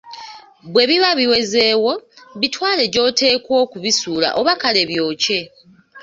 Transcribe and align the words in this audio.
Bwebiba 0.71 1.09
biwezeewo, 1.19 1.91
bitwale 2.39 2.83
gy‘oteekwa 2.93 3.55
okubisuula 3.65 4.27
oba 4.39 4.53
kale 4.61 4.81
byokye. 4.89 5.39